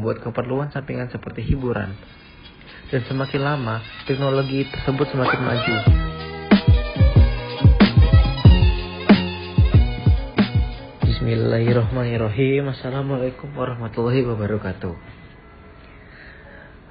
membuat 0.00 0.24
keperluan 0.24 0.72
sampingan 0.72 1.12
seperti 1.12 1.44
hiburan. 1.44 1.92
Dan 2.88 3.04
semakin 3.04 3.44
lama, 3.44 3.84
teknologi 4.08 4.64
tersebut 4.64 5.12
semakin 5.12 5.40
maju. 5.44 5.76
Bismillahirrahmanirrahim. 11.04 12.72
Assalamualaikum 12.72 13.52
warahmatullahi 13.52 14.24
wabarakatuh. 14.24 14.96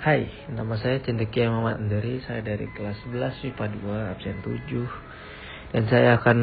Hai, 0.05 0.30
nama 0.54 0.78
saya 0.78 1.02
Cendekia 1.02 1.50
Muhammad 1.50 1.82
Andari. 1.82 2.21
Saya 2.30 2.46
dari 2.46 2.70
kelas 2.78 3.02
11 3.10 3.41
MIPA 3.41 3.66
2 3.73 4.12
absen 4.14 4.38
7. 4.46 5.73
Dan 5.73 5.84
saya 5.89 6.21
akan 6.21 6.38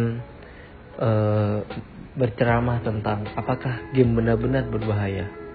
uh, 0.99 1.59
berceramah 2.19 2.83
tentang 2.83 3.23
apakah 3.39 3.87
game 3.95 4.19
benar-benar 4.19 4.67
berbahaya. 4.67 5.46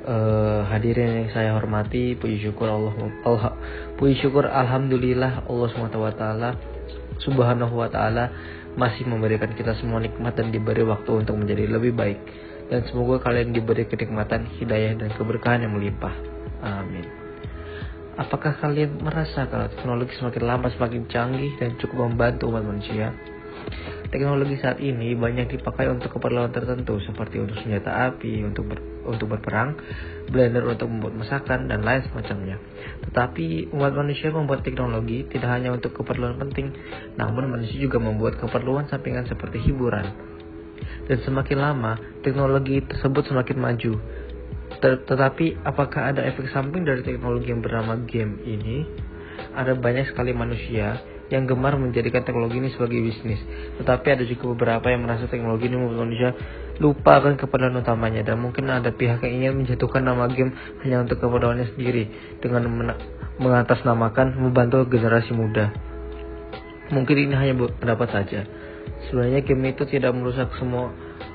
Uh, 0.00 0.64
hadirin 0.72 1.24
yang 1.24 1.28
saya 1.28 1.52
hormati, 1.52 2.16
puji 2.16 2.40
syukur 2.40 2.72
Allah, 2.72 2.96
Allah 3.20 3.52
puji 4.00 4.16
syukur 4.24 4.48
alhamdulillah 4.48 5.44
Allah 5.44 5.68
SWT 5.76 6.24
Subhanahu 7.20 7.76
wa 7.76 7.84
taala 7.92 8.32
masih 8.80 9.04
memberikan 9.04 9.52
kita 9.52 9.76
semua 9.76 10.00
nikmat 10.00 10.40
dan 10.40 10.48
diberi 10.48 10.88
waktu 10.88 11.20
untuk 11.20 11.36
menjadi 11.36 11.68
lebih 11.68 11.92
baik. 11.92 12.16
Dan 12.72 12.86
semoga 12.88 13.28
kalian 13.28 13.52
diberi 13.52 13.84
kenikmatan, 13.84 14.46
hidayah, 14.56 14.94
dan 14.94 15.10
keberkahan 15.12 15.66
yang 15.68 15.74
melimpah. 15.74 16.14
Amin. 16.62 17.04
Apakah 18.14 18.56
kalian 18.62 19.00
merasa 19.00 19.48
kalau 19.48 19.66
teknologi 19.68 20.14
semakin 20.16 20.42
lama 20.44 20.68
semakin 20.70 21.02
canggih 21.10 21.52
dan 21.58 21.74
cukup 21.76 22.08
membantu 22.08 22.48
umat 22.52 22.62
manusia? 22.62 23.10
Teknologi 24.10 24.58
saat 24.58 24.82
ini 24.82 25.14
banyak 25.14 25.54
dipakai 25.54 25.86
untuk 25.86 26.18
keperluan 26.18 26.50
tertentu 26.50 26.98
seperti 26.98 27.38
untuk 27.38 27.54
senjata 27.62 28.10
api, 28.10 28.42
untuk 28.42 28.66
ber, 28.66 28.78
untuk 29.06 29.30
berperang, 29.30 29.78
blender 30.26 30.66
untuk 30.66 30.90
membuat 30.90 31.14
masakan 31.14 31.70
dan 31.70 31.86
lain 31.86 32.02
semacamnya. 32.10 32.58
Tetapi 33.06 33.70
umat 33.70 33.94
manusia 33.94 34.34
membuat 34.34 34.66
teknologi 34.66 35.30
tidak 35.30 35.54
hanya 35.54 35.70
untuk 35.70 35.94
keperluan 35.94 36.42
penting, 36.42 36.74
namun 37.14 37.54
manusia 37.54 37.78
juga 37.78 38.02
membuat 38.02 38.42
keperluan 38.42 38.90
sampingan 38.90 39.30
seperti 39.30 39.62
hiburan. 39.62 40.10
Dan 41.06 41.22
semakin 41.22 41.58
lama, 41.62 41.94
teknologi 42.26 42.82
tersebut 42.82 43.30
semakin 43.30 43.56
maju. 43.62 43.94
Tetapi 44.82 45.62
apakah 45.62 46.10
ada 46.10 46.26
efek 46.26 46.50
samping 46.50 46.82
dari 46.82 47.06
teknologi 47.06 47.54
yang 47.54 47.62
bernama 47.62 47.94
game 48.10 48.42
ini? 48.42 48.82
Ada 49.54 49.78
banyak 49.78 50.10
sekali 50.10 50.34
manusia 50.34 50.98
yang 51.30 51.46
gemar 51.46 51.78
menjadikan 51.78 52.26
teknologi 52.26 52.58
ini 52.58 52.68
sebagai 52.74 52.98
bisnis. 52.98 53.40
Tetapi 53.78 54.06
ada 54.18 54.24
juga 54.26 54.50
beberapa 54.52 54.90
yang 54.90 55.06
merasa 55.06 55.30
teknologi 55.30 55.70
ini 55.70 55.78
membuat 55.78 55.98
manusia 56.04 56.30
lupa 56.82 57.22
akan 57.22 57.38
keperluan 57.38 57.78
utamanya 57.78 58.26
dan 58.26 58.42
mungkin 58.42 58.66
ada 58.68 58.90
pihak 58.90 59.22
yang 59.22 59.34
ingin 59.40 59.52
menjatuhkan 59.62 60.02
nama 60.02 60.26
game 60.26 60.52
hanya 60.82 61.06
untuk 61.06 61.22
keperluannya 61.22 61.70
sendiri 61.76 62.10
dengan 62.42 62.66
mengatasnamakan 63.38 64.36
membantu 64.36 64.84
generasi 64.90 65.30
muda. 65.32 65.70
Mungkin 66.90 67.16
ini 67.30 67.34
hanya 67.38 67.54
pendapat 67.78 68.10
saja. 68.10 68.42
Sebenarnya 69.08 69.46
game 69.46 69.70
itu 69.70 69.86
tidak 69.86 70.10
merusak 70.12 70.50
semua 70.58 70.90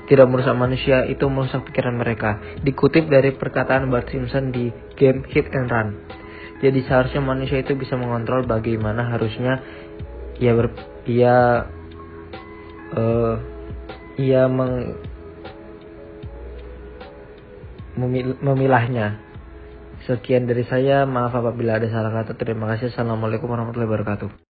tidak 0.06 0.30
merusak 0.30 0.54
manusia, 0.54 1.02
itu 1.10 1.26
merusak 1.26 1.66
pikiran 1.66 1.98
mereka. 1.98 2.38
Dikutip 2.62 3.10
dari 3.10 3.34
perkataan 3.34 3.90
Bart 3.90 4.06
Simpson 4.10 4.54
di 4.54 4.70
game 4.94 5.26
Hit 5.26 5.50
and 5.50 5.66
Run. 5.66 6.05
Jadi 6.56 6.80
seharusnya 6.88 7.20
manusia 7.20 7.60
itu 7.60 7.76
bisa 7.76 8.00
mengontrol 8.00 8.48
bagaimana 8.48 9.12
harusnya 9.12 9.60
ia 10.40 10.52
ber, 10.56 10.72
ia 11.04 11.68
uh, 12.96 13.34
ia 14.16 14.48
meng, 14.48 14.96
memil, 18.00 18.36
memilahnya. 18.40 19.20
Sekian 20.06 20.46
dari 20.46 20.62
saya, 20.62 21.02
maaf 21.02 21.34
apabila 21.34 21.82
ada 21.82 21.90
salah 21.90 22.14
kata. 22.14 22.38
Terima 22.38 22.70
kasih. 22.70 22.94
Assalamualaikum 22.94 23.50
warahmatullahi 23.50 23.90
wabarakatuh. 23.90 24.30